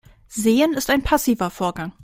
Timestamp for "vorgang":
1.51-1.91